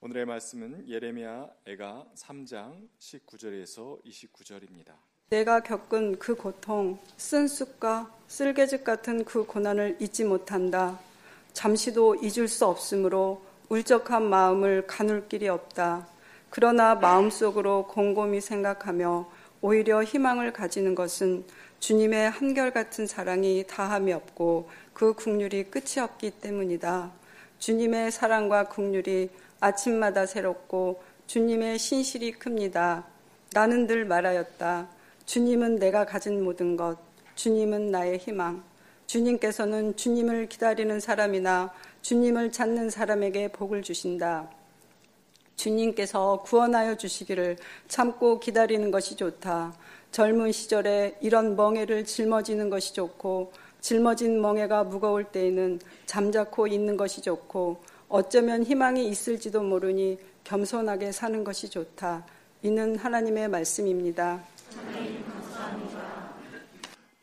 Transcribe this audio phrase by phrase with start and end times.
[0.00, 4.92] 오늘의 말씀은 예레미야 애가 3장 19절에서 29절입니다.
[5.28, 11.00] 내가 겪은 그 고통, 쓴 쑥과 쓸개즙 같은 그 고난을 잊지 못한다.
[11.52, 16.06] 잠시도 잊을 수 없으므로 울적한 마음을 가눌 길이 없다.
[16.48, 19.28] 그러나 마음속으로 곰곰이 생각하며
[19.62, 21.44] 오히려 희망을 가지는 것은
[21.80, 27.10] 주님의 한결같은 사랑이 다함이 없고 그 국률이 끝이 없기 때문이다.
[27.58, 33.04] 주님의 사랑과 국률이 아침마다 새롭고 주님의 신실이 큽니다.
[33.52, 34.88] 나는 늘 말하였다.
[35.26, 36.98] 주님은 내가 가진 모든 것,
[37.34, 38.62] 주님은 나의 희망.
[39.06, 44.50] 주님께서는 주님을 기다리는 사람이나 주님을 찾는 사람에게 복을 주신다.
[45.56, 47.56] 주님께서 구원하여 주시기를
[47.88, 49.74] 참고 기다리는 것이 좋다.
[50.12, 57.82] 젊은 시절에 이런 멍해를 짊어지는 것이 좋고, 짊어진 멍해가 무거울 때에는 잠자코 있는 것이 좋고,
[58.08, 62.24] 어쩌면 희망이 있을지도 모르니 겸손하게 사는 것이 좋다.
[62.62, 64.42] 이는 하나님의 말씀입니다.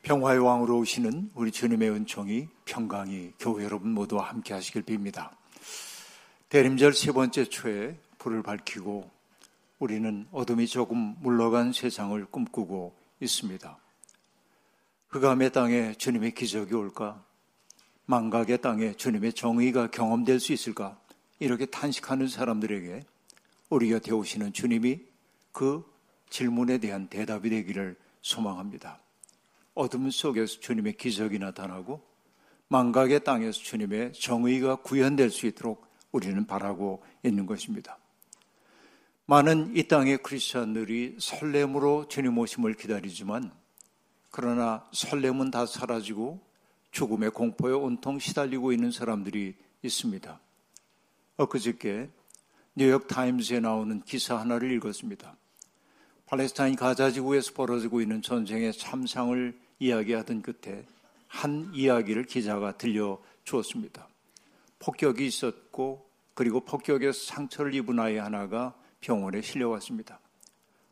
[0.03, 5.31] 평화의 왕으로 오시는 우리 주님의 은총이 평강이 교회 여러분 모두와 함께 하시길 빕니다.
[6.49, 9.09] 대림절 세 번째 초에 불을 밝히고
[9.79, 13.77] 우리는 어둠이 조금 물러간 세상을 꿈꾸고 있습니다.
[15.09, 17.23] 흑암의 땅에 주님의 기적이 올까?
[18.05, 20.99] 망각의 땅에 주님의 정의가 경험될 수 있을까?
[21.39, 23.03] 이렇게 탄식하는 사람들에게
[23.69, 25.01] 우리 곁에 오시는 주님이
[25.51, 25.83] 그
[26.29, 28.99] 질문에 대한 대답이 되기를 소망합니다.
[29.73, 32.01] 어둠 속에서 주님의 기적이 나타나고
[32.67, 37.97] 망각의 땅에서 주님의 정의가 구현될 수 있도록 우리는 바라고 있는 것입니다.
[39.25, 43.51] 많은 이 땅의 크리스천들이 설렘으로 주님 오심을 기다리지만
[44.29, 46.39] 그러나 설렘은 다 사라지고
[46.95, 50.39] 죽음의 공포에 온통 시달리고 있는 사람들이 있습니다.
[51.35, 52.09] 엊그저께
[52.73, 55.35] 뉴욕 타임즈에 나오는 기사 하나를 읽었습니다.
[56.25, 60.85] 팔레스타인 가자 지구에서 벌어지고 있는 전쟁의 참상을 이야기하던 끝에
[61.27, 64.07] 한 이야기를 기자가 들려 주었습니다.
[64.79, 70.21] 폭격이 있었고 그리고 폭격에서 상처를 입은 아이 하나가 병원에 실려왔습니다.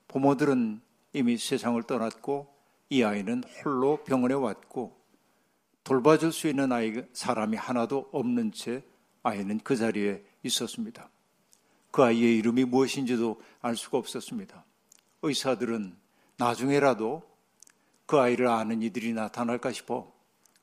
[0.10, 0.82] 부모들은
[1.14, 2.54] 이미 세상을 떠났고
[2.90, 5.03] 이 아이는 홀로 병원에 왔고
[5.84, 8.84] 돌봐줄 수 있는 아이 사람이 하나도 없는 채
[9.22, 11.10] 아이는 그 자리에 있었습니다.
[11.92, 14.66] 그 아이의 이름이 무엇인지도 알 수가 없었습니다.
[15.22, 15.96] 의사들은
[16.38, 17.24] 나중에라도
[18.06, 20.12] 그 아이를 아는 이들이 나타날까 싶어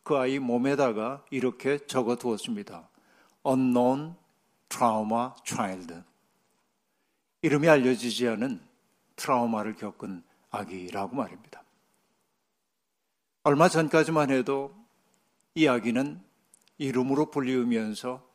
[0.03, 2.88] 그 아이 몸에다가 이렇게 적어 두었습니다.
[3.47, 4.14] Unknown
[4.69, 5.94] Trauma Child.
[7.42, 8.60] 이름이 알려지지 않은
[9.16, 11.62] 트라우마를 겪은 아기라고 말입니다.
[13.42, 14.80] 얼마 전까지만 해도
[15.60, 16.19] 이 아기는
[16.78, 18.26] 이름으로 불리우면서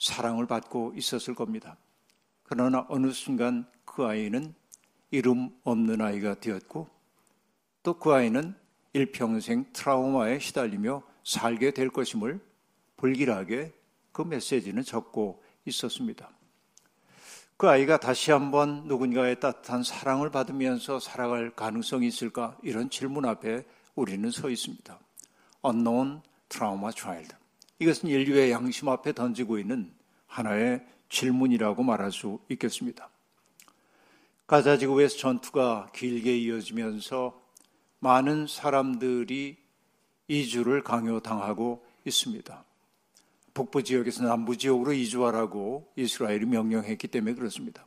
[0.00, 1.76] 사랑을 받고 있었을 겁니다.
[2.42, 4.52] 그러나 어느 순간 그 아이는
[5.12, 6.88] 이름 없는 아이가 되었고
[7.84, 8.56] 또 그 아이는
[8.94, 12.40] 일평생 트라우마에 시달리며 살게 될 것임을
[12.96, 13.72] 불길하게
[14.10, 16.30] 그 메시지는 적고 있었습니다.
[17.56, 22.58] 그 아이가 다시 한번 누군가의 따뜻한 사랑을 받으면서 살아갈 가능성이 있을까?
[22.64, 24.98] 이런 질문 앞에 우리는 서 있습니다.
[25.64, 27.34] unknown 트라우마 차일드.
[27.78, 29.92] 이것은 인류의 양심 앞에 던지고 있는
[30.26, 33.10] 하나의 질문이라고 말할 수 있겠습니다.
[34.46, 37.40] 가자 지구에서 전투가 길게 이어지면서
[37.98, 39.56] 많은 사람들이
[40.28, 42.64] 이주를 강요당하고 있습니다.
[43.54, 47.84] 북부 지역에서 남부 지역으로 이주하라고 이스라엘이 명령했기 때문에 그렇습니다.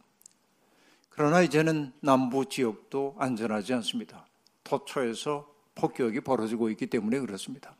[1.09, 4.25] 그러나 이제는 남부 지역도 안전하지 않습니다.
[4.63, 7.75] 터초에서 폭격이 벌어지고 있기 때문에 그렇습니다.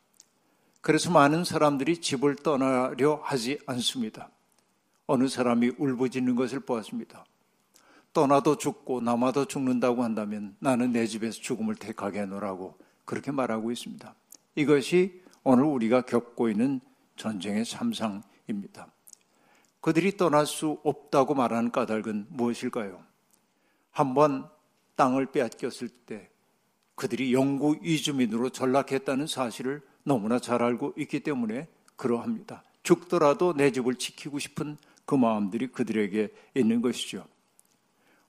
[0.82, 4.30] 그래서 많은 사람들이 집을 떠나려 하지 않습니다.
[5.08, 7.26] 어느 사람이 울부짖는 것을 보았습니다.
[8.14, 14.16] 떠나도 죽고 남아도 죽는다고 한다면 나는 내 집에서 죽음을 택하게 하노라고 그렇게 말하고 있습니다.
[14.56, 16.80] 이것이 오늘 우리가 겪고 있는
[17.16, 18.88] 전쟁의 참상입니다.
[19.82, 23.04] 그들이 떠날 수 없다고 말하는 까닭은 무엇일까요?
[23.92, 24.50] 한번
[24.96, 26.30] 땅을 빼앗겼을 때
[26.96, 32.64] 그들이 영구 이주민으로 전락했다는 사실을 너무나 잘 알고 있기 때문에 그러합니다.
[32.84, 37.26] 죽더라도 내 집을 지키고 싶은 그 마음들이 그들에게 있는 것이죠.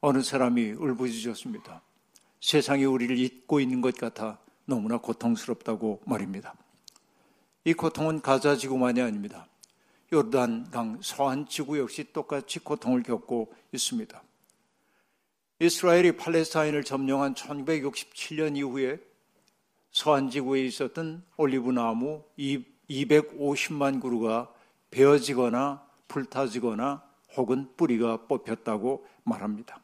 [0.00, 1.82] 어느 사람이 울부짖었습니다.
[2.40, 6.54] 세상이 우리를 잊고 있는 것 같아 너무나 고통스럽다고 말입니다.
[7.64, 9.46] 이 고통은 가자 지구만이 아닙니다.
[10.12, 14.22] 요르단강 서한 지구 역시 똑같이 고통을 겪고 있습니다.
[15.60, 18.98] 이스라엘이 팔레스타인을 점령한 1967년 이후에
[19.92, 24.52] 서한 지구에 있었던 올리브 나무 250만 그루가
[24.90, 27.02] 베어지거나 불타지거나
[27.36, 29.80] 혹은 뿌리가 뽑혔다고 말합니다.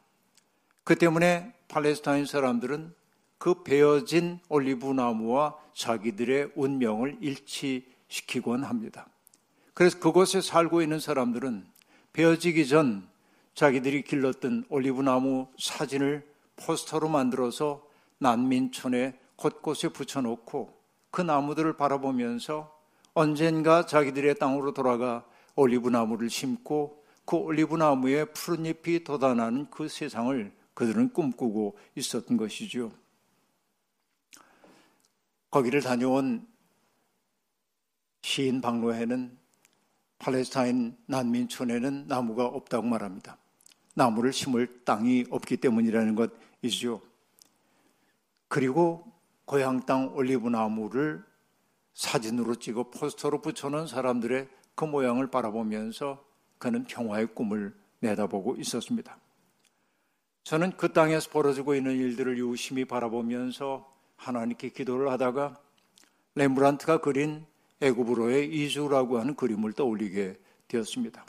[0.85, 2.95] 그 때문에 팔레스타인 사람들은
[3.39, 9.07] 그 베어진 올리브 나무와 자기들의 운명을 일치시키곤 합니다.
[9.75, 11.67] 그래서 그곳에 살고 있는 사람들은
[12.13, 13.07] 베어지기 전
[13.55, 16.27] 자기들이 길렀던 올리브 나무 사진을
[16.57, 17.87] 포스터로 만들어서
[18.19, 20.77] 난민촌에 곳곳에 붙여놓고
[21.11, 22.75] 그 나무들을 바라보면서
[23.15, 25.25] 언젠가 자기들의 땅으로 돌아가
[25.55, 32.93] 올리브 나무를 심고 그 올리브 나무에 푸른 잎이 돋아나는 그 세상을 그들은 꿈꾸고 있었던 것이죠.
[35.51, 36.47] 거기를 다녀온
[38.21, 39.39] 시인 박노해는
[40.19, 43.39] 팔레스타인 난민촌에는 나무가 없다고 말합니다.
[43.95, 46.29] 나무를 심을 땅이 없기 때문이라는
[46.63, 47.01] 것이죠.
[48.49, 49.16] 그리고
[49.47, 51.25] 고향 땅 올리브 나무를
[51.95, 56.23] 사진으로 찍어 포스터로 붙여놓은 사람들의 그 모양을 바라보면서
[56.59, 59.19] 그는 평화의 꿈을 내다보고 있었습니다.
[60.43, 65.61] 저는 그 땅에서 벌어지고 있는 일들을 유심히 바라보면서 하나님께 기도를 하다가
[66.35, 67.47] 렘브란트가 그린
[67.81, 70.39] 애굽으로의 이주라고 하는 그림을 떠올리게
[70.69, 71.25] 되었습니다.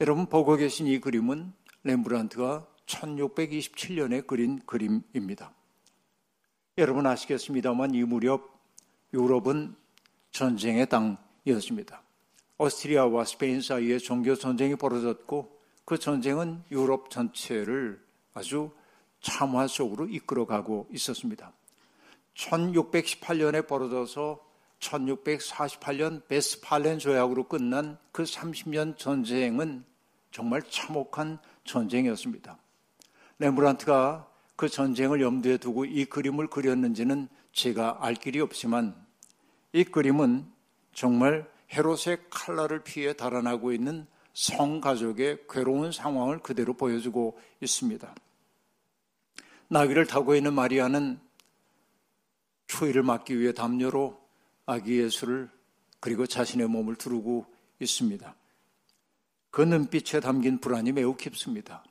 [0.00, 1.52] 여러분 보고 계신 이 그림은
[1.84, 5.52] 렘브란트가 1627년에 그린 그림입니다.
[6.78, 8.56] 여러분 아시겠습니다만 이 무렵
[9.12, 9.74] 유럽은
[10.30, 12.02] 전쟁의 땅이었습니다.
[12.56, 18.00] 오스트리아와 스페인 사이에 종교 전쟁이 벌어졌고 그 전쟁은 유럽 전체를
[18.32, 18.70] 아주
[19.20, 21.52] 참화 속으로 이끌어가고 있었습니다.
[22.36, 24.38] 1618년에 벌어져서
[24.78, 29.84] 1648년 베스팔렌 조약으로 끝난 그 30년 전쟁은
[30.30, 32.56] 정말 참혹한 전쟁이었습니다.
[33.40, 34.27] 레브란트가
[34.58, 38.92] 그 전쟁을 염두에 두고 이 그림을 그렸는지는 제가 알 길이 없지만
[39.72, 40.50] 이 그림은
[40.92, 48.12] 정말 헤롯의 칼날을 피해 달아나고 있는 성 가족의 괴로운 상황을 그대로 보여주고 있습니다.
[49.68, 51.20] 나귀를 타고 있는 마리아는
[52.66, 54.20] 추위를 막기 위해 담요로
[54.66, 55.48] 아기 예수를
[56.00, 57.46] 그리고 자신의 몸을 두르고
[57.78, 58.34] 있습니다.
[59.50, 61.84] 그 눈빛에 담긴 불안이 매우 깊습니다.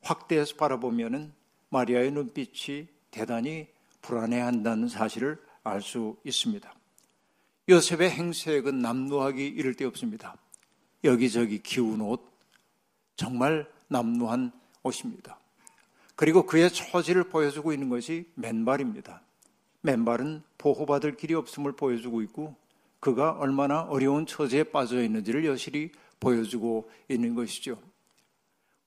[0.00, 1.37] 확대해서 바라보면은
[1.70, 3.66] 마리아의 눈빛이 대단히
[4.02, 6.72] 불안해한다는 사실을 알 수 있습니다.
[7.68, 10.36] 요셉의 행색은 남루하기 이를 데 없습니다.
[11.04, 12.22] 여기저기 기운 옷,
[13.16, 15.38] 정말 남루한 옷입니다.
[16.16, 19.20] 그리고 그의 처지를 보여주고 있는 것이 맨발입니다.
[19.82, 22.56] 맨발은 보호받을 길이 없음을 보여주고 있고
[23.00, 27.80] 그가 얼마나 어려운 처지에 빠져 있는지를 여실히 보여주고 있는 것이죠.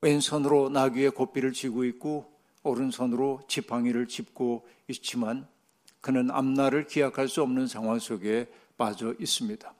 [0.01, 2.30] 왼손으로 나귀의 고삐를 쥐고 있고
[2.63, 5.47] 오른손으로 지팡이를 짚고 있지만
[5.99, 9.73] 그는 앞날을 기약할 수 없는 상황 속에 빠져 있습니다.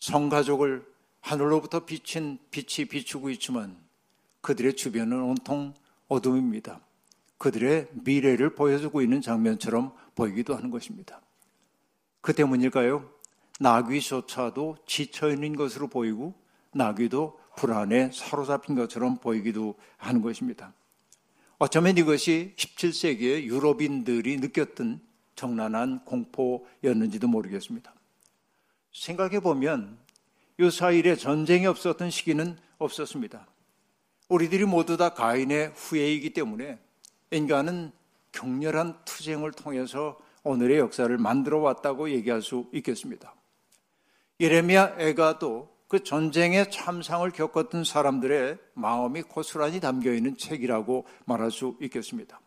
[0.00, 0.84] 성가족을
[1.20, 3.76] 하늘로부터 비친 빛이 비추고 있지만
[4.40, 5.74] 그들의 주변은 온통
[6.08, 6.80] 어둠입니다.
[7.38, 11.20] 그들의 미래를 보여주고 있는 장면처럼 보이기도 하는 것입니다.
[12.20, 13.08] 그 때문일까요?
[13.60, 16.34] 나귀조차도 지쳐 있는 것으로 보이고
[16.72, 20.72] 나귀도 불안에 사로잡힌 것처럼 보이기도 하는 것입니다.
[21.58, 25.00] 어쩌면 이것이 17세기의 유럽인들이 느꼈던
[25.36, 27.94] 정난한 공포였는지도 모르겠습니다.
[28.92, 29.98] 생각해 보면
[30.58, 33.46] 유사일에 전쟁이 없었던 시기는 없었습니다.
[34.28, 36.78] 우리들이 모두 다 가인의 후예이기 때문에
[37.30, 37.92] 인간은
[38.32, 43.34] 격렬한 투쟁을 통해서 오늘의 역사를 만들어 왔다고 얘기할 수 있겠습니다.
[44.40, 52.40] 예레미야 애가도 그 전쟁의 참상을 겪었던 사람들의 마음이 고스란히 담겨 있는 책이라고 말할 수 있겠습니다.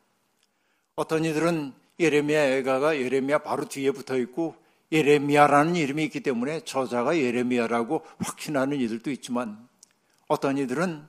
[0.96, 4.56] 어떤 이들은 예레미야 애가가 예레미야 바로 뒤에 붙어 있고
[4.92, 9.68] 예레미야라는 이름이 있기 때문에 저자가 예레미야라고 확신하는 이들도 있지만
[10.28, 11.08] 어떤 이들은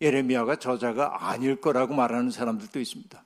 [0.00, 3.22] 예레미야가 저자가 아닐 거라고 말하는 사람들도 있습니다.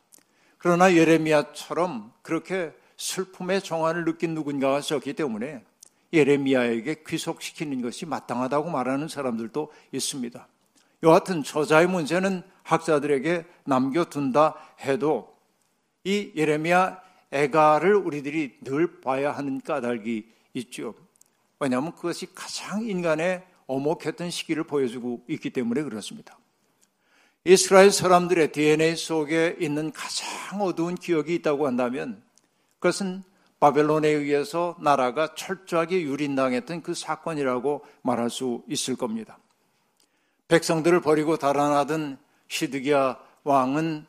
[0.58, 5.64] 그러나 예레미야처럼 그렇게 슬픔의 정환을 느낀 누군가가 있었기 때문에
[6.14, 10.48] 예레미야에게 귀속시키는 것이 마땅하다고 말하는 사람들도 있습니다.
[11.02, 15.36] 여하튼 저자의 문제는 학자들에게 남겨둔다 해도
[16.04, 20.94] 이 예레미야 애가를 우리들이 늘 봐야 하는 까닭이 있죠.
[21.58, 26.38] 왜냐하면 그것이 가장 인간의 어목했던 시기를 보여주고 있기 때문에 그렇습니다.
[27.44, 32.22] 이스라엘 사람들의 DNA 속에 있는 가장 어두운 기억이 있다고 한다면
[32.78, 33.22] 그것은
[33.64, 39.38] 바벨론에 의해서 나라가 철저하게 유린당했던 그 사건이라고 말할 수 있을 겁니다.
[40.48, 44.04] 백성들을 버리고 달아나던 시드기야 왕은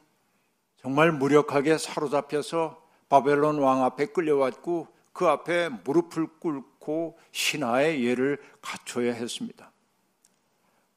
[0.82, 9.72] 정말 무력하게 사로잡혀서 바벨론 왕 앞에 끌려왔고 그 앞에 무릎을 꿇고 신하의 예를 갖춰야 했습니다.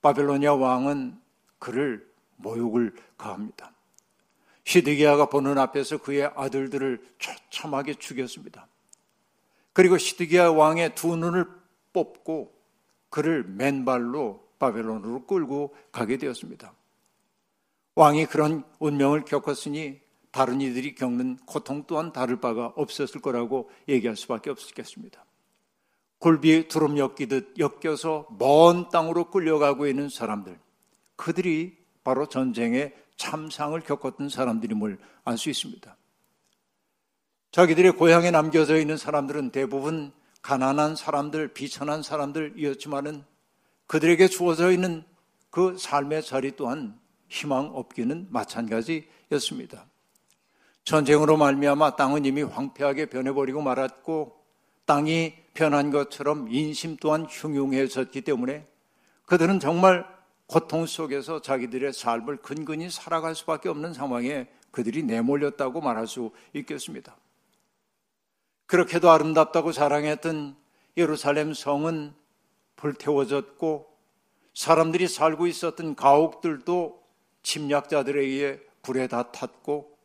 [0.03, 1.17] 바벨로니아 왕은
[1.61, 3.71] 그를 모욕을 가합니다.
[4.69, 8.69] 시드기야가 보는 앞에서 그의 아들들을 처참하게 죽였습니다.
[9.73, 11.47] 그리고 시드기야 왕의 두 눈을
[11.95, 12.53] 뽑고
[13.09, 16.75] 그를 맨발로 바벨론으로 끌고 가게 되었습니다.
[17.95, 20.01] 왕이 그런 운명을 겪었으니
[20.33, 25.25] 다른 이들이 겪는 고통 또한 다를 바가 없었을 거라고 얘기할 수밖에 없겠습니다.
[26.19, 30.59] 굴비 두름 엮이듯 엮여서 먼 땅으로 끌려가고 있는 사람들,
[31.17, 35.97] 그들이 바로 전쟁의 참상을 겪었던 사람들임을 알 수 있습니다.
[37.51, 43.25] 자기들의 고향에 남겨져 있는 사람들은 대부분 가난한 사람들, 비천한 사람들이었지만은
[43.87, 45.05] 그들에게 주어져 있는
[45.51, 46.99] 그 삶의 자리 또한
[47.29, 49.87] 희망 없기는 마찬가지였습니다.
[50.85, 54.39] 전쟁으로 말미암아 땅은 이미 황폐하게 변해버리고 말았고
[54.87, 58.67] 땅이 변한 것처럼 인심 또한 흉흉해졌기 때문에
[59.27, 60.07] 그들은 정말
[60.49, 67.17] 고통 속에서 자기들의 삶을 근근히 살아갈 수밖에 없는 상황에 그들이 내몰렸다고 말할 수 있겠습니다.
[68.65, 70.57] 그렇게도 아름답다고 자랑했던
[70.97, 72.15] 예루살렘 성은
[72.77, 73.89] 불태워졌고
[74.55, 77.03] 사람들이 살고 있었던 가옥들도
[77.43, 79.99] 침략자들에 의해 불에 다 탔고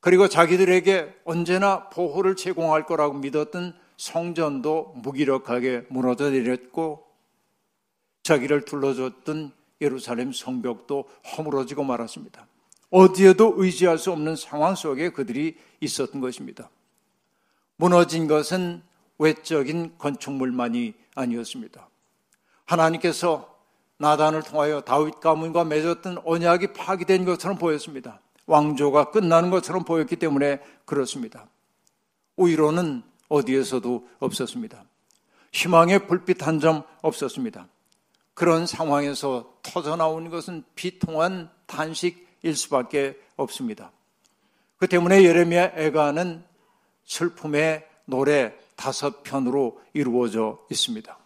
[0.00, 7.06] 그리고 자기들에게 언제나 보호를 제공할 거라고 믿었던 성전도 무기력하게 무너져 내렸고
[8.24, 12.46] 자기를 둘러줬던 예루살렘 성벽도 허물어지고 말았습니다.
[12.90, 16.68] 어디에도 의지할 수 없는 상황 속에 그들이 있었던 것입니다.
[17.76, 18.82] 무너진 것은
[19.18, 21.88] 외적인 건축물만이 아니었습니다.
[22.64, 23.56] 하나님께서
[23.98, 28.20] 나단을 통하여 다윗 가문과 맺었던 언약이 파기된 것처럼 보였습니다.
[28.46, 31.46] 왕조가 끝나는 것처럼 보였기 때문에 그렇습니다.
[32.36, 34.84] 위로는 어디에서도 없었습니다.
[35.52, 37.68] 희망의 불빛 한 점 없었습니다.
[38.40, 43.92] 그런 상황에서 터져나오는 것은 비통한 탄식일 수밖에 없습니다.
[44.78, 46.42] 그 때문에 예레미야 애가는
[47.04, 51.18] 슬픔의 노래 다섯 편으로 이루어져 있습니다.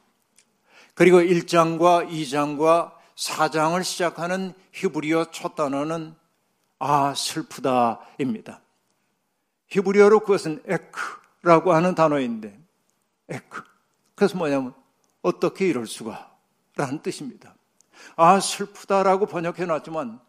[0.95, 6.17] 그리고 1장과 2장과 4장을 시작하는 히브리어 첫 단어는
[6.81, 8.61] 아 슬프다입니다.
[9.69, 12.59] 히브리어로 그것은 에크라고 하는 단어인데
[13.29, 13.63] 에크.
[14.17, 14.75] 그래서 뭐냐면
[15.23, 16.34] 어떻게 이럴 수가
[16.77, 17.55] 라는 뜻입니다.
[18.17, 20.21] 아 슬프다라고 번역해 놨지만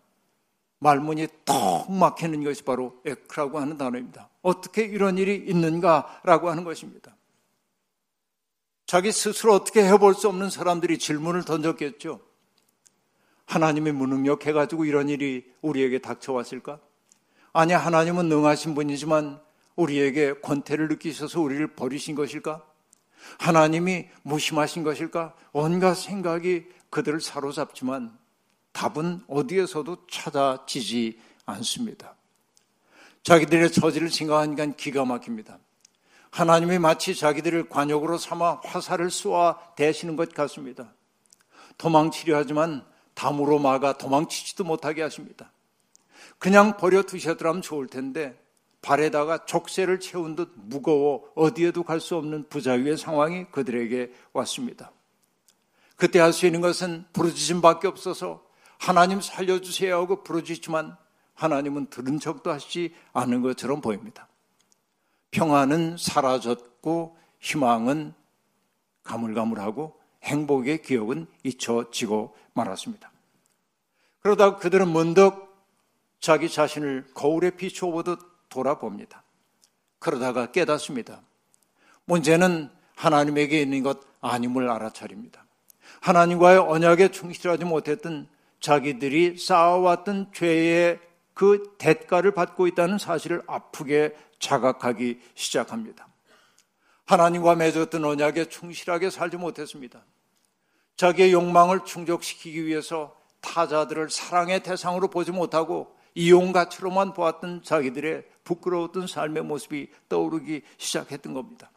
[0.79, 4.29] 말문이 턱 막히는 것이 바로 에크라고 하는 단어입니다.
[4.41, 7.15] 어떻게 이런 일이 있는가라고 하는 것입니다.
[8.85, 12.19] 자기 스스로 어떻게 해볼 수 없는 사람들이 질문을 던졌겠죠.
[13.45, 16.79] 하나님의 무능력해가지고 이런 일이 우리에게 닥쳐왔을까?
[17.53, 19.39] 아니, 하나님은 능하신 분이지만
[19.75, 22.63] 우리에게 권태를 느끼셔서 우리를 버리신 것일까?
[23.39, 25.33] 하나님이 무심하신 것일까?
[25.51, 28.17] 온갖 생각이 그들을 사로잡지만
[28.71, 32.15] 답은 어디에서도 찾아지지 않습니다.
[33.23, 35.59] 자기들의 처지를 생각하니까 기가 막힙니다.
[36.29, 40.93] 하나님이 마치 자기들을 관역으로 삼아 화살을 쏘아 대시는 것 같습니다.
[41.77, 45.51] 도망치려 하지만 담으로 막아 도망치지도 못하게 하십니다.
[46.37, 48.37] 그냥 버려 두셨더라면 좋을 텐데
[48.85, 54.91] 발에다가 족쇄를 채운 듯 무거워 어디에도 갈 수 없는 부자유의 상황이 그들에게 왔습니다.
[55.95, 58.45] 그때 할 수 있는 것은 부르짖음밖에 없어서
[58.77, 60.95] 하나님 살려주세요 하고 부르짖지만
[61.33, 64.27] 하나님은 들은 척도 하시지 않은 것처럼 보입니다.
[65.31, 68.13] 평화는 사라졌고 희망은
[69.03, 73.11] 가물가물하고 행복의 기억은 잊혀지고 말았습니다.
[74.19, 75.33] 그러다 그들은 문득
[76.19, 79.23] 자기 자신을 거울에 비추어 보듯 돌아봅니다.
[79.99, 81.21] 그러다가 깨닫습니다.
[82.05, 85.45] 문제는 하나님에게 있는 것 아님을 알아차립니다.
[85.99, 88.27] 하나님과의 언약에 충실하지 못했던
[88.61, 90.99] 자기들이 쌓아왔던 죄의
[91.33, 96.07] 그 대가를 받고 있다는 사실을 아프게 자각하기 시작합니다.
[97.05, 100.01] 하나님과 맺었던 언약에 충실하게 살지 못했습니다.
[100.95, 109.43] 자기의 욕망을 충족시키기 위해서 타자들을 사랑의 대상으로 보지 못하고 이용 가치로만 보았던 자기들의 부끄러웠던 삶의
[109.43, 111.69] 모습이 떠오르기 시작했던 겁니다.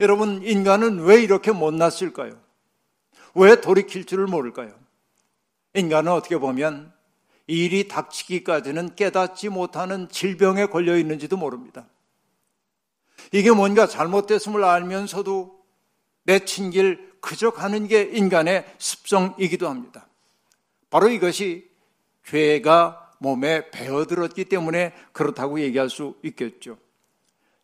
[0.00, 2.38] 여러분, 인간은 왜 이렇게 못났을까요?
[3.34, 4.74] 왜 돌이킬 줄을 모를까요?
[5.74, 6.92] 인간은 어떻게 보면
[7.46, 11.86] 일이 닥치기까지는 깨닫지 못하는 질병에 걸려 있는지도 모릅니다.
[13.32, 15.62] 이게 뭔가 잘못됐음을 알면서도
[16.24, 20.06] 내친 길 그저 가는 게 인간의 습성이기도 합니다.
[20.90, 21.70] 바로 이것이
[22.26, 26.76] 죄가 몸에 배어들었기 때문에 그렇다고 얘기할 수 있겠죠.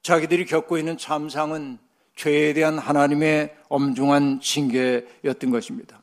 [0.03, 1.79] 자기들이 겪고 있는 참상은
[2.15, 6.01] 죄에 대한 하나님의 엄중한 징계였던 것입니다.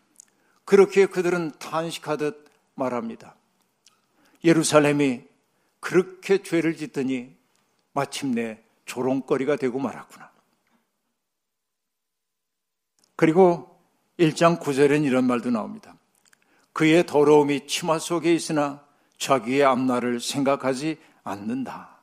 [0.65, 2.45] 그렇게 그들은 탄식하듯
[2.75, 3.35] 말합니다.
[4.43, 5.23] 예루살렘이
[5.79, 7.35] 그렇게 죄를 짓더니
[7.93, 10.31] 마침내 조롱거리가 되고 말았구나.
[13.15, 13.79] 그리고
[14.19, 15.95] 1장 9절엔 이런 말도 나옵니다.
[16.73, 18.84] 그의 더러움이 치마 속에 있으나
[19.17, 21.99] 자기의 앞날을 생각하지 않는다.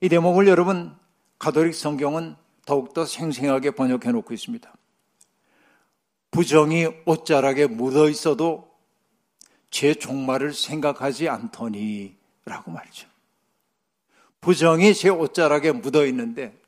[0.00, 0.94] 이 대목을 여러분
[1.38, 2.36] 가톨릭 성경은
[2.66, 4.72] 더욱더 생생하게 번역해 놓고 있습니다.
[6.30, 8.74] 부정이 옷자락에 묻어 있어도
[9.70, 13.08] 제 종말을 생각하지 않더니 라고 말이죠.
[14.40, 16.60] 부정이 제 옷자락에 묻어 있는데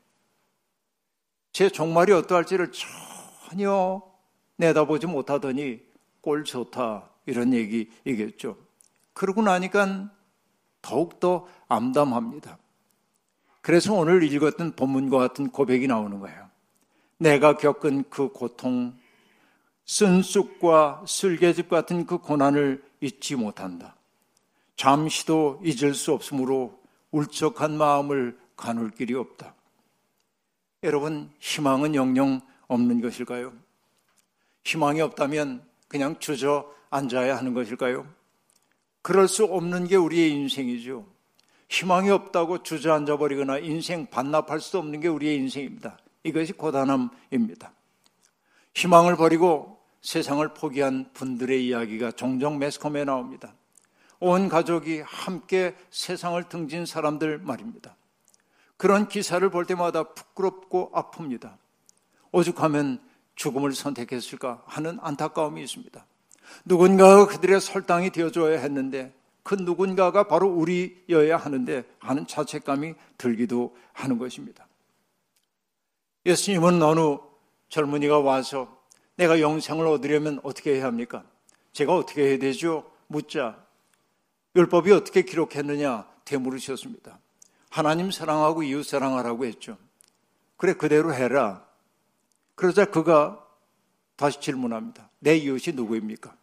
[1.51, 4.01] 제 종말이 어떠할지를 전혀
[4.57, 5.81] 내다보지 못하더니
[6.21, 8.66] 꼴 좋다 이런 얘기이겠죠.
[9.17, 10.11] 그러고 나니까
[10.83, 12.59] 더욱더 암담합니다.
[13.61, 16.47] 그래서 오늘 읽었던 본문과 같은 고백이 나오는 거예요.
[17.17, 18.95] 내가 겪은 그 고통,
[19.87, 23.95] 쓴쑥과 쓸개즙 같은 그 고난을 잊지 못한다.
[24.75, 29.55] 잠시도 잊을 수 없으므로 울적한 마음을 가눌 길이 없다.
[30.83, 33.51] 여러분, 희망은 영영 없는 것일까요?
[34.63, 38.16] 희망이 없다면 그냥 주저 앉아야 하는 것일까요?
[39.07, 41.05] 그럴 수 없는 게 우리의 인생이죠.
[41.69, 45.97] 희망이 없다고 주저앉아 버리거나 인생 반납할 수 없는 게 우리의 인생입니다.
[46.25, 47.71] 이것이 고단함입니다.
[48.75, 53.53] 희망을 버리고 세상을 포기한 분들의 이야기가 종종 매스컴에 나옵니다.
[54.19, 57.95] 온 가족이 함께 세상을 등진 사람들 말입니다.
[58.75, 61.55] 그런 기사를 볼 때마다 부끄럽고 아픕니다.
[62.33, 63.01] 오죽하면
[63.35, 66.05] 죽음을 선택했을까 하는 안타까움이 있습니다.
[66.65, 69.13] 누군가가 그들의 설당이 되어줘야 했는데
[69.43, 74.67] 그 누군가가 바로 우리여야 하는데 하는 자책감이 들기도 하는 것입니다.
[76.25, 77.17] 예수님은 어느
[77.69, 78.77] 젊은이가 와서
[79.15, 81.23] 내가 영생을 얻으려면 어떻게 해야 합니까?
[81.73, 82.91] 제가 어떻게 해야 되죠?
[83.07, 83.65] 묻자.
[84.55, 86.07] 율법이 어떻게 기록했느냐?
[86.25, 87.19] 되물으셨습니다.
[87.69, 89.77] 하나님 사랑하고 이웃 사랑하라고 했죠.
[90.57, 91.65] 그래, 그대로 해라.
[92.55, 93.45] 그러자 그가
[94.15, 95.09] 다시 질문합니다.
[95.19, 96.35] 내 이웃이 누구입니까?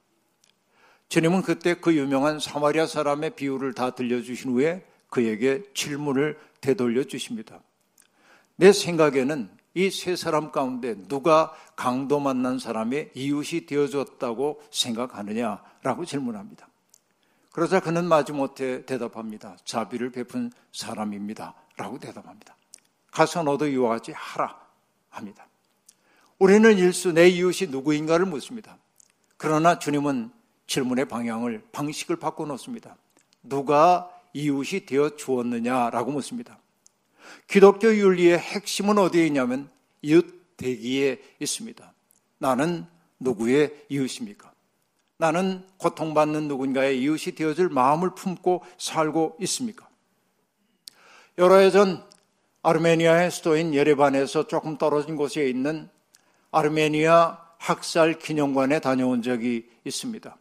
[1.14, 7.60] 주님은 그때 그 유명한 사마리아 사람의 비유를 다 들려주신 후에 그에게 질문을 되돌려 주십니다.
[8.56, 16.66] 내 생각에는 이 세 사람 가운데 누가 강도 만난 사람의 이웃이 되어줬다고 생각하느냐라고 질문합니다.
[17.52, 19.56] 그러자 그는 마지못해 대답합니다.
[19.64, 21.54] 자비를 베푼 사람입니다.
[21.76, 22.56] 라고 대답합니다.
[23.12, 24.58] 가서 너도 이와 같이 하라
[25.10, 25.46] 합니다.
[26.40, 28.78] 우리는 일수 내 이웃이 누구인가를 묻습니다.
[29.36, 32.96] 그러나 주님은 질문의 방향을, 방식을 바꿔놓습니다.
[33.42, 36.58] 누가 이웃이 되어 주었느냐라고 묻습니다.
[37.46, 39.70] 기독교 윤리의 핵심은 어디에 있냐면
[40.02, 41.92] 이웃 대기에 있습니다.
[42.38, 42.86] 나는
[43.20, 44.52] 누구의 이웃입니까?
[45.16, 49.88] 나는 고통받는 누군가의 이웃이 되어줄 마음을 품고 살고 있습니까?
[51.38, 52.04] 여러 해 전
[52.62, 55.88] 아르메니아의 수도인 예레반에서 조금 떨어진 곳에 있는
[56.50, 60.36] 아르메니아 학살 기념관에 다녀온 적이 있습니다.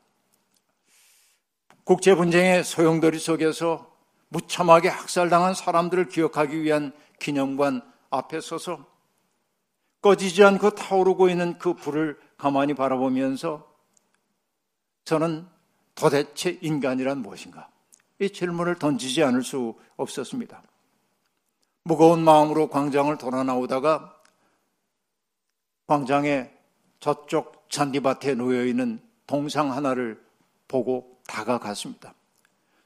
[1.84, 3.92] 국제 분쟁의 소용돌이 속에서
[4.30, 8.86] 무참하게 학살당한 사람들을 기억하기 위한 기념관 앞에 서서
[10.02, 13.70] 꺼지지 않고 타오르고 있는 그 불을 가만히 바라보면서
[15.04, 15.48] 저는
[15.96, 17.70] 도대체 인간이란 무엇인가?
[18.20, 20.64] 이 질문을 던지지 않을 수 없었습니다.
[21.84, 24.18] 무거운 마음으로 광장을 돌아 나오다가
[25.88, 26.50] 광장에
[27.02, 30.24] 저쪽 잔디밭에 놓여 있는 동상 하나를
[30.70, 32.14] 보고 다가갔습니다.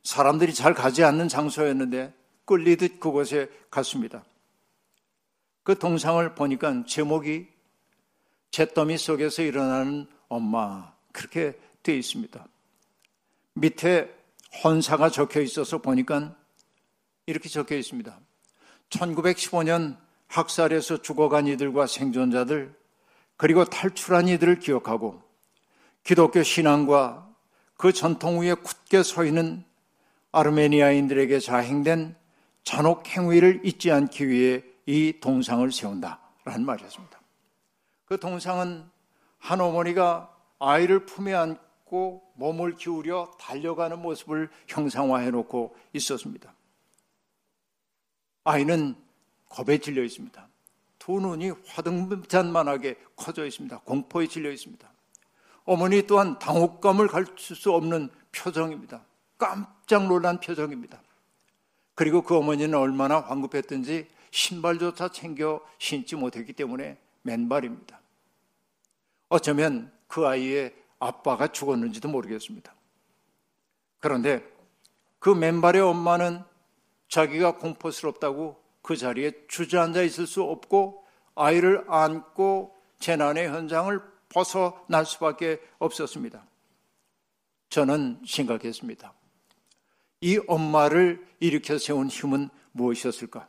[0.03, 2.13] 사람들이 잘 가지 않는 장소였는데
[2.45, 4.23] 끌리듯 그곳에 갔습니다.
[5.63, 7.47] 그 동상을 보니까 제목이
[8.51, 12.47] 잿더미 속에서 일어나는 엄마 그렇게 되어 있습니다.
[13.55, 14.15] 밑에
[14.63, 16.35] 헌사가 적혀 있어서 보니까
[17.25, 18.17] 이렇게 적혀 있습니다.
[18.89, 19.97] 1915년
[20.27, 22.73] 학살에서 죽어간 이들과 생존자들
[23.35, 25.21] 그리고 탈출한 이들을 기억하고
[26.03, 27.26] 기독교 신앙과
[27.77, 29.63] 그 전통 위에 굳게 서 있는
[30.31, 32.15] 아르메니아인들에게 자행된
[32.63, 37.19] 잔혹 행위를 잊지 않기 위해 이 동상을 세운다라는 말이었습니다.
[38.05, 38.83] 그 동상은
[39.37, 46.53] 한 어머니가 아이를 품에 안고 몸을 기울여 달려가는 모습을 형상화해 놓고 있었습니다.
[48.43, 48.95] 아이는
[49.49, 50.47] 겁에 질려 있습니다.
[50.99, 53.79] 두 눈이 화등잔만하게 커져 있습니다.
[53.79, 54.89] 공포에 질려 있습니다.
[55.67, 59.01] 어머니 또한 당혹감을 감출 수 없는 표정입니다.
[59.37, 60.99] 깜짝 놀란 표정입니다.
[61.93, 67.99] 그리고 그 어머니는 얼마나 황급했든지 신발조차 챙겨 신지 못했기 때문에 맨발입니다.
[69.27, 72.73] 어쩌면 그 아이의 아빠가 죽었는지도 모르겠습니다.
[73.99, 74.41] 그런데
[75.19, 76.43] 그 맨발의 엄마는
[77.09, 81.03] 자기가 공포스럽다고 그 자리에 주저앉아 있을 수 없고
[81.35, 86.45] 아이를 안고 재난의 현장을 벗어날 수밖에 없었습니다.
[87.69, 89.13] 저는 생각했습니다.
[90.21, 93.47] 이 엄마를 일으켜 세운 힘은 무엇이었을까?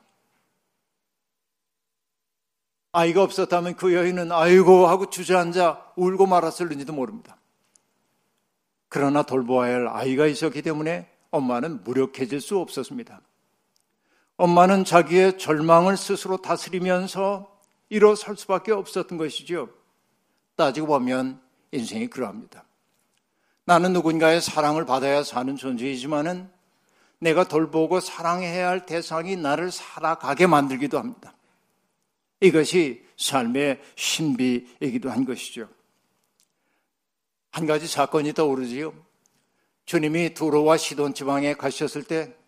[2.93, 7.37] 아이가 없었다면 그 여인은 아이고 하고 주저앉아 울고 말았을는지도 모릅니다.
[8.89, 13.21] 그러나 돌보아야 할 아이가 있었기 때문에 엄마는 무력해질 수 없었습니다.
[14.37, 17.61] 엄마는 자기의 절망을 스스로 다스리면서
[17.91, 19.69] 일어설 수밖에 없었던 것이죠.
[20.59, 21.41] 따지고 보면
[21.73, 22.65] 인생이 그러합니다.
[23.65, 26.51] 나는 누군가의 사랑을 받아야 사는 존재이지만은
[27.19, 31.35] 내가 돌보고 사랑해야 할 대상이 나를 살아가게 만들기도 합니다.
[32.41, 35.69] 이것이 삶의 신비이기도 한 것이죠.
[37.51, 38.93] 한 가지 사건이 떠오르지요.
[39.87, 42.39] 주님이 두로와 시돈 지방에 가셨을 때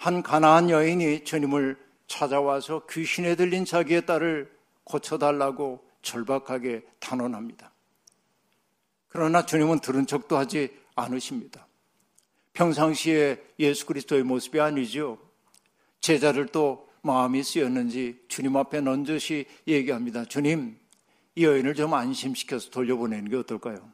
[0.00, 4.50] 한 가나안 여인이 주님을 찾아와서 귀신에 들린 자기의 딸을
[4.84, 7.72] 고쳐달라고 절박하게 단언합니다.
[9.08, 11.66] 그러나 주님은 들은 척도 하지 않으십니다.
[12.52, 15.18] 평상시에 예수 그리스도의 모습이 아니죠.
[16.00, 20.24] 제자를 또 마음이 쓰였는지 주님 앞에 넌저시 얘기합니다.
[20.24, 20.78] 주님,
[21.34, 23.90] 이 여인을 좀 안심시켜서 돌려보내는 게 어떨까요?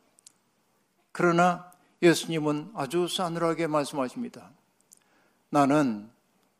[1.12, 1.70] 그러나
[2.02, 4.50] 예수님은 아주 싸늘하게 말씀하십니다.
[5.50, 6.10] 나는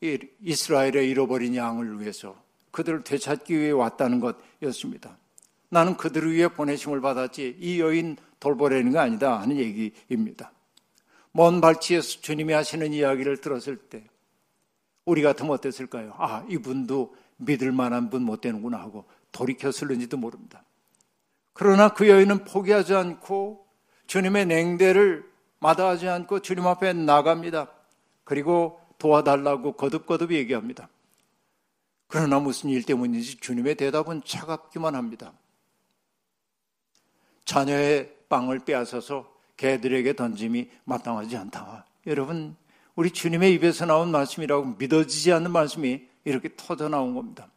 [0.00, 5.18] 이스라엘의 잃어버린 양을 위해서 그들을 되찾기 위해 왔다는 것이었습니다.
[5.68, 10.52] 나는 그들을 위해 보내심을 받았지 이 여인 돌보려는 거 아니다 하는 얘기입니다.
[11.33, 14.05] 먼 발치에서 주님이 하시는 이야기를 들었을 때
[15.05, 16.14] 우리 같으면 어땠을까요?
[16.16, 20.64] 아, 이분도 믿을 만한 분 못 되는구나 하고 돌이켰을는지도 모릅니다.
[21.52, 23.66] 그러나 그 여인은 포기하지 않고
[24.07, 27.68] 주님의 냉대를 마다하지 않고 주님 앞에 나갑니다.
[28.24, 30.88] 그리고 도와달라고 거듭거듭 얘기합니다.
[32.09, 35.33] 그러나 무슨 일 때문인지 주님의 대답은 차갑기만 합니다.
[37.46, 41.87] 자녀의 빵을 빼앗아서 개들에게 던짐이 마땅하지 않다.
[42.06, 42.56] 여러분,
[42.94, 47.48] 우리 주님의 입에서 나온 말씀이라고 믿어지지 않는 말씀이 이렇게 터져 나온 겁니다.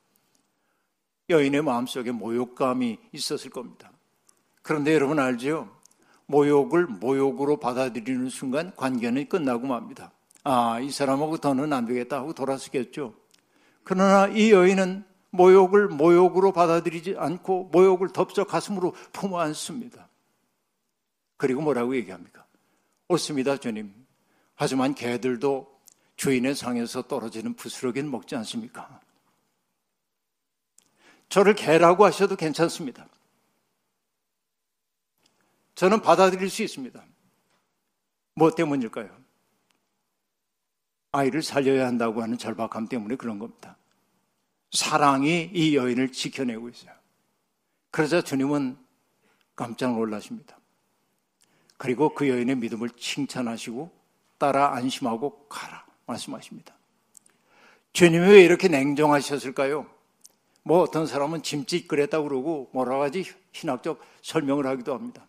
[1.30, 3.92] 여인의 마음속에 모욕감이 있었을 겁니다.
[4.62, 5.70] 그런데 여러분 알죠?
[6.26, 10.12] 모욕을 모욕으로 받아들이는 순간 관계는 끝나고 맙니다.
[10.44, 13.16] 아, 이 사람하고 더는 안 되겠다 하고 돌아서겠죠.
[13.84, 20.08] 그러나 이 여인은 모욕을 모욕으로 받아들이지 않고 모욕을 덥석 가슴으로 품어 안습니다.
[21.38, 22.46] 그리고 뭐라고 얘기합니까?
[23.08, 23.94] 옳습니다, 주님.
[24.56, 25.80] 하지만 개들도
[26.16, 29.00] 주인의 상에서 떨어지는 부스러기는 먹지 않습니까?
[31.30, 33.08] 저를 개라고 하셔도 괜찮습니다.
[35.76, 37.02] 저는 받아들일 수 있습니다.
[38.34, 39.10] 뭐 때문일까요?
[41.12, 43.78] 아이를 살려야 한다고 하는 절박함 때문에 그런 겁니다.
[44.72, 46.92] 사랑이 이 여인을 지켜내고 있어요.
[47.92, 48.78] 그러자 주님은
[49.56, 50.58] 깜짝 놀라십니다.
[51.78, 53.92] 그리고 그 여인의 믿음을 칭찬하시고
[54.38, 56.76] 따라 안심하고 가라 말씀하십니다.
[57.94, 59.90] 주님이 왜 이렇게 냉정하셨을까요?
[60.64, 65.26] 뭐 어떤 사람은 짐짓 그랬다 그러고 뭐라 가지 신학적 설명을 하기도 합니다.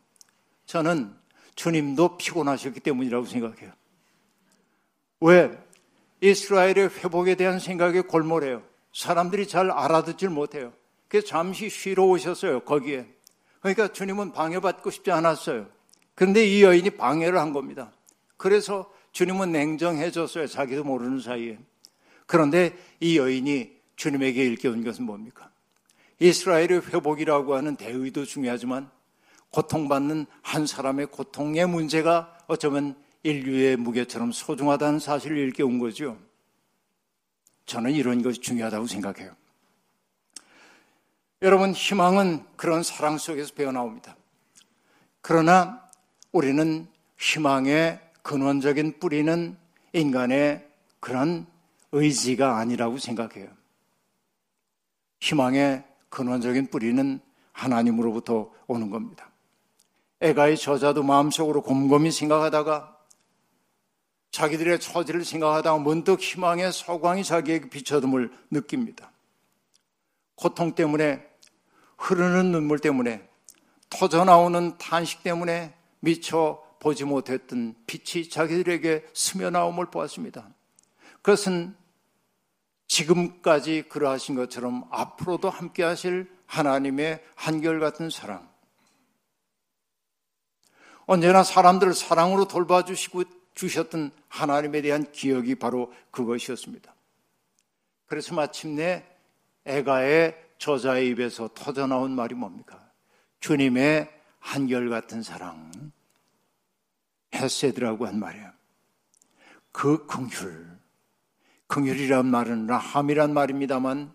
[0.67, 1.17] 저는
[1.55, 3.73] 주님도 피곤하셨기 때문이라고 생각해요.
[5.21, 5.59] 왜?
[6.21, 8.63] 이스라엘의 회복에 대한 생각에 골몰해요.
[8.93, 10.73] 사람들이 잘 알아듣질 못해요.
[11.09, 13.07] 그래서 잠시 쉬러 오셨어요, 거기에.
[13.61, 15.67] 그러니까 주님은 방해받고 싶지 않았어요.
[16.15, 17.93] 그런데 이 여인이 방해를 한 겁니다.
[18.37, 20.47] 그래서 주님은 냉정해졌어요.
[20.47, 21.59] 자기도 모르는 사이에.
[22.27, 25.51] 그런데 이 여인이 주님에게 일깨운 것은 뭡니까?
[26.21, 28.91] 이스라엘의 회복이라고 하는 대의도 중요하지만
[29.51, 36.17] 고통받는 한 사람의 고통의 문제가 어쩌면 인류의 무게처럼 소중하다는 사실을 일깨운 거죠.
[37.71, 39.31] 저는 이런 것이 중요하다고 생각해요.
[41.41, 44.17] 여러분, 희망은 그런 사랑 속에서 배어나옵니다.
[45.21, 45.89] 그러나
[46.33, 49.57] 우리는 희망의 근원적인 뿌리는
[49.93, 51.47] 인간의 그런
[51.93, 53.49] 의지가 아니라고 생각해요.
[55.21, 57.21] 희망의 근원적인 뿌리는
[57.53, 59.31] 하나님으로부터 오는 겁니다.
[60.21, 63.00] 애가의 저자도 마음속으로 곰곰이 생각하다가
[64.31, 69.11] 자기들의 처지를 생각하다가 문득 희망의 서광이 자기에게 비춰둠을 느낍니다.
[70.35, 71.27] 고통 때문에
[71.99, 73.29] 흐르는 눈물 때문에
[73.91, 80.49] 터져 나오는 탄식 때문에 미처 보지 못했던 빛이 자기들에게 스며나옴을 보았습니다.
[81.17, 81.77] 그것은
[82.87, 88.49] 지금까지 그러하신 것처럼 앞으로도 함께 하실 하나님의 한결같은 사랑.
[91.07, 96.95] 언제나 사람들을 사랑으로 돌봐주시고 주셨던 하나님에 대한 기억이 바로 그것이었습니다.
[98.07, 99.05] 그래서 마침내
[99.67, 102.91] 애가의 저자의 입에서 터져나온 말이 뭡니까?
[103.41, 105.71] 주님의 한결같은 사랑,
[107.35, 108.51] 헤세드라고 한 말이에요.
[109.73, 110.67] 그 긍휼,
[111.67, 114.11] 긍휼이란 말은 라함이란 말입니다만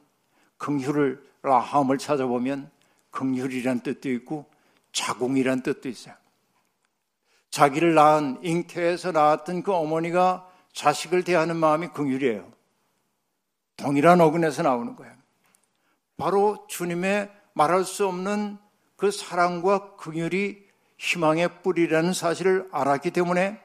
[0.58, 2.72] 긍휼을 라함을 찾아보면
[3.12, 4.50] 긍휼이란 뜻도 있고
[4.92, 6.16] 자궁이란 뜻도 있어요.
[7.56, 12.52] 자기를 낳은 잉태에서 낳았던 그 어머니가 자식을 대하는 마음이 긍휼이에요.
[13.78, 15.14] 동일한 어근에서 나오는 거예요.
[16.18, 18.58] 바로 주님의 말할 수 없는
[18.98, 20.58] 그 사랑과 긍휼이
[20.98, 23.58] 희망의 뿌리라는 사실을 알았기 때문에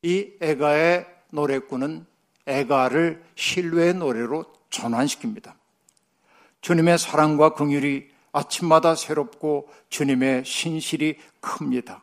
[0.00, 2.06] 이 애가의 노래꾼은
[2.46, 5.52] 애가를 신뢰의 노래로 전환시킵니다.
[6.62, 12.02] 주님의 사랑과 긍휼이 아침마다 새롭고 주님의 신실이 큽니다.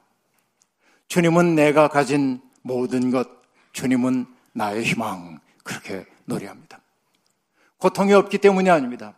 [1.09, 3.27] 주님은 내가 가진 모든 것,
[3.73, 6.79] 주님은 나의 희망, 그렇게 노래합니다.
[7.79, 9.15] 고통이 없기 때문이 아닙니다.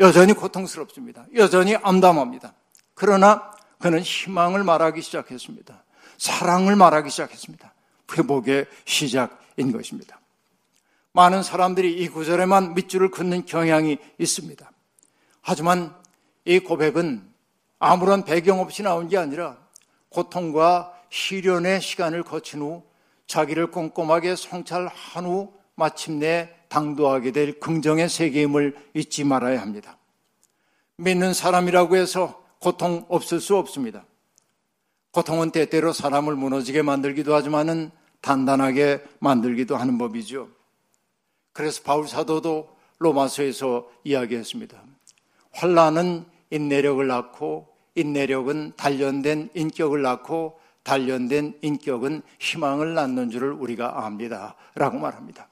[0.00, 1.26] 여전히 고통스럽습니다.
[1.34, 2.54] 여전히 암담합니다.
[2.94, 5.84] 그러나 그는 희망을 말하기 시작했습니다.
[6.16, 7.72] 사랑을 말하기 시작했습니다.
[8.16, 10.18] 회복의 시작인 것입니다.
[11.12, 14.70] 많은 사람들이 이 구절에만 밑줄을 긋는 경향이 있습니다.
[15.42, 15.94] 하지만
[16.44, 17.28] 이 고백은
[17.78, 19.58] 아무런 배경 없이 나온 게 아니라
[20.08, 22.82] 고통과 시련의 시간을 거친 후
[23.26, 29.98] 자기를 꼼꼼하게 성찰한 후 마침내 당도하게 될 긍정의 세계임을 잊지 말아야 합니다.
[30.96, 34.04] 믿는 사람이라고 해서 고통 없을 수 없습니다.
[35.10, 37.90] 고통은 때때로 사람을 무너지게 만들기도 하지만은
[38.20, 40.48] 단단하게 만들기도 하는 법이죠.
[41.52, 44.82] 그래서 바울 사도도 로마서에서 이야기했습니다.
[45.52, 54.54] 환란은 인내력을 낳고 인내력은 단련된 인격을 낳고 단련된 인격은 희망을 낳는 줄을 우리가 압니다.
[54.76, 55.48] 라고 말합니다.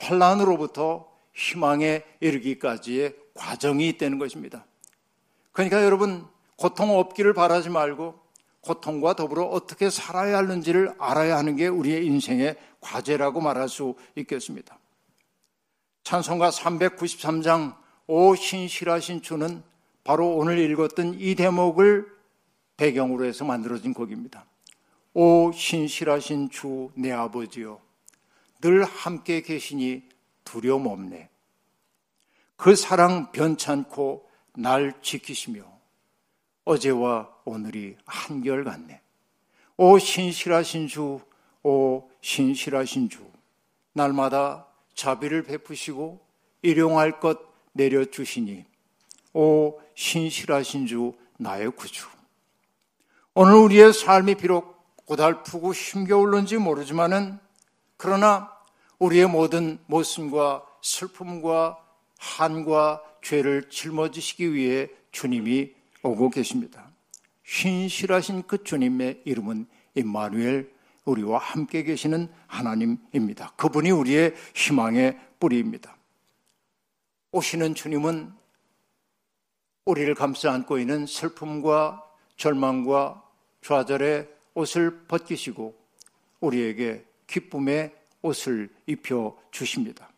[0.00, 4.64] 환란으로부터 희망에 이르기까지의 과정이 있다는 것입니다.
[5.52, 8.18] 그러니까 여러분 고통 없기를 바라지 말고
[8.62, 14.78] 고통과 더불어 어떻게 살아야 하는지를 알아야 하는 게 우리의 인생의 과제라고 말할 수 있겠습니다.
[16.02, 19.62] 찬송가 393장 오 신실하신 주는
[20.02, 22.13] 바로 오늘 읽었던 이 대목을
[22.76, 24.44] 배경으로 해서 만들어진 곡입니다.
[25.14, 27.80] 오 신실하신 주 내 아버지요
[28.60, 30.02] 늘 함께 계시니
[30.44, 31.28] 두려움 없네.
[32.56, 35.62] 그 사랑 변찮고 날 지키시며
[36.64, 39.02] 어제와 오늘이 한결같네.
[39.76, 41.20] 오 신실하신 주,
[41.62, 43.28] 오 신실하신 주,
[43.92, 46.24] 날마다 자비를 베푸시고
[46.62, 47.38] 일용할 것
[47.72, 48.64] 내려주시니
[49.34, 52.13] 오 신실하신 주 나의 구주.
[53.36, 57.40] 오늘 우리의 삶이 비록 고달프고 힘겨울는지 모르지만은
[57.96, 58.48] 그러나
[59.00, 61.76] 우리의 모든 모습과 슬픔과
[62.16, 65.72] 한과 죄를 짊어지시기 위해 주님이
[66.04, 66.92] 오고 계십니다.
[67.42, 69.66] 신실하신 그 주님의 이름은
[69.96, 70.72] 임마누엘
[71.04, 73.52] 우리와 함께 계시는 하나님입니다.
[73.56, 75.96] 그분이 우리의 희망의 뿌리입니다.
[77.32, 78.32] 오시는 주님은
[79.86, 82.04] 우리를 감싸 안고 있는 슬픔과
[82.36, 83.23] 절망과
[83.64, 85.74] 좌절의 옷을 벗기시고
[86.40, 90.10] 우리에게 기쁨의 옷을 입혀 주십니다.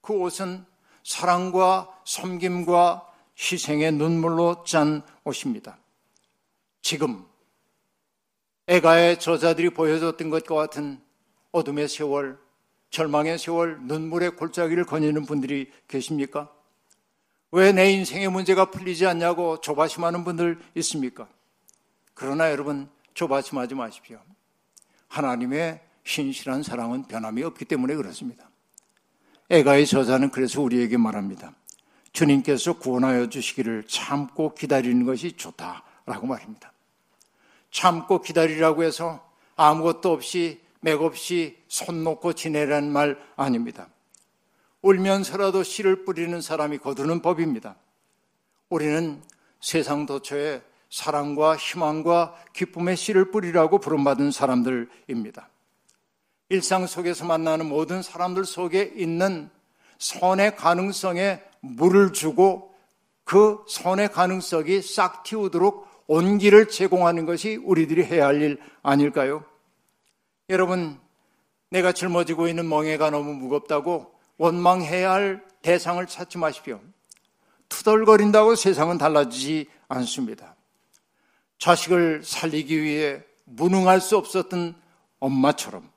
[0.00, 0.64] 그 옷은
[1.04, 5.78] 사랑과 섬김과 희생의 눈물로 짠 옷입니다.
[6.80, 7.24] 지금
[8.66, 11.00] 애가의 저자들이 보여줬던 것과 같은
[11.52, 12.38] 어둠의 세월,
[12.90, 16.52] 절망의 세월, 눈물의 골짜기를 거니는 분들이 계십니까?
[17.52, 21.28] 왜 내 인생의 문제가 풀리지 않냐고 조바심하는 분들 있습니까?
[22.14, 24.20] 그러나 여러분 조바심하지 마십시오.
[25.08, 28.48] 하나님의 신실한 사랑은 변함이 없기 때문에 그렇습니다.
[29.50, 31.54] 애가의 저자는 그래서 우리에게 말합니다.
[32.12, 36.72] 주님께서 구원하여 주시기를 참고 기다리는 것이 좋다라고 말입니다.
[37.70, 43.88] 참고 기다리라고 해서 아무것도 없이 맥없이 손 놓고 지내라는 말 아닙니다.
[44.82, 47.76] 울면서라도 씨를 뿌리는 사람이 거두는 법입니다.
[48.68, 49.22] 우리는
[49.60, 55.48] 세상 도처에 사랑과 희망과 기쁨의 씨를 뿌리라고 부름받은 사람들입니다.
[56.50, 59.48] 일상 속에서 만나는 모든 사람들 속에 있는
[59.98, 62.74] 선의 가능성에 물을 주고
[63.24, 69.44] 그 선의 가능성이 싹 틔우도록 온기를 제공하는 것이 우리들이 해야 할 일 아닐까요?
[70.50, 71.00] 여러분,
[71.70, 76.80] 내가 짊어지고 있는 멍해가 너무 무겁다고 원망해야 할 대상을 찾지 마십시오.
[77.70, 80.54] 투덜거린다고 세상은 달라지지 않습니다.
[81.62, 84.74] 자식을 살리기 위해 무능할 수 없었던
[85.20, 85.88] 엄마처럼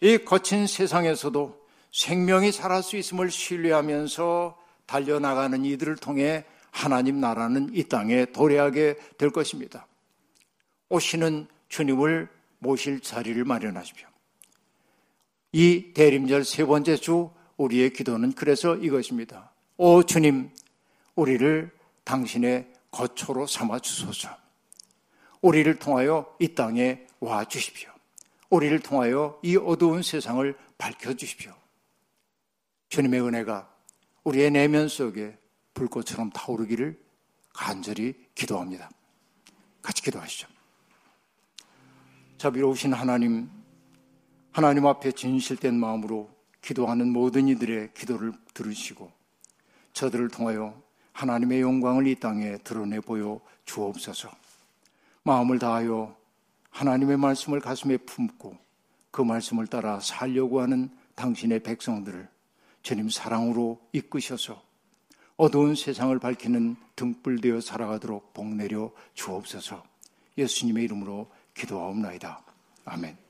[0.00, 8.26] 이 거친 세상에서도 생명이 살할 수 있음을 신뢰하면서 달려나가는 이들을 통해 하나님 나라는 이 땅에
[8.26, 9.88] 도래하게 될 것입니다.
[10.90, 12.28] 오시는 주님을
[12.60, 14.06] 모실 자리를 마련하십시오.
[15.50, 19.50] 이 대림절 세 번째 주 우리의 기도는 그래서 이것입니다.
[19.76, 20.50] 오 주님,
[21.16, 21.72] 우리를
[22.04, 24.43] 당신의 거처로 삼아 주소서.
[25.44, 27.90] 우리를 통하여 이 땅에 와 주십시오.
[28.48, 31.54] 우리를 통하여 이 어두운 세상을 밝혀 주십시오.
[32.88, 33.70] 주님의 은혜가
[34.24, 35.36] 우리의 내면 속에
[35.74, 36.98] 불꽃처럼 타오르기를
[37.52, 38.88] 간절히 기도합니다.
[39.82, 40.48] 같이 기도하시죠.
[42.38, 43.50] 자비로우신 하나님,
[44.50, 46.30] 하나님 앞에 진실된 마음으로
[46.62, 49.12] 기도하는 모든 이들의 기도를 들으시고
[49.92, 54.43] 저들을 통하여 하나님의 영광을 이 땅에 드러내 보여 주옵소서.
[55.24, 56.14] 마음을 다하여
[56.70, 58.56] 하나님의 말씀을 가슴에 품고
[59.10, 62.28] 그 말씀을 따라 살려고 하는 당신의 백성들을
[62.82, 64.62] 주님 사랑으로 이끄셔서
[65.36, 69.82] 어두운 세상을 밝히는 등불 되어 살아가도록 복내려 주옵소서.
[70.36, 72.42] 예수님의 이름으로 기도하옵나이다.
[72.84, 73.23] 아멘.